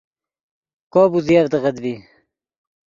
کوپ 0.93 1.11
اوزیڤدغت 1.15 1.75
ڤی 1.83 1.93